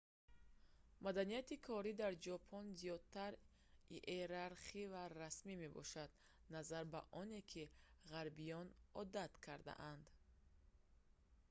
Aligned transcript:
маданияти 1.05 1.55
корӣ 1.67 1.91
дар 2.01 2.13
ҷопон 2.25 2.65
зиёдтар 2.79 3.33
иерархӣ 3.95 4.83
ва 4.93 5.03
расмӣ 5.19 5.53
мебошад 5.63 6.11
назар 6.55 6.83
ба 6.93 6.99
оне 7.21 7.41
ки 7.51 7.63
ғарбиён 8.11 8.67
одат 9.01 9.31
кардаанд 9.45 10.05